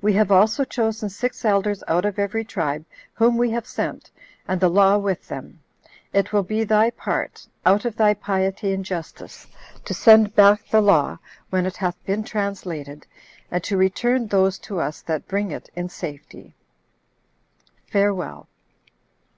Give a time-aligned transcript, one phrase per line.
[0.00, 4.10] We have also chosen six elders out of every tribe, whom we have sent,
[4.48, 5.60] and the law with them.
[6.10, 9.46] It will be thy part, out of thy piety and justice,
[9.84, 11.18] to send back the law,
[11.50, 13.06] when it hath been translated,
[13.50, 16.54] and to return those to us that bring it in safety.
[17.90, 18.48] Farewell."